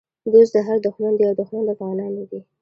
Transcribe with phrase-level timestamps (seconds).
[0.31, 2.39] دوست د هر دښمن دی او دښمن د افغانانو دی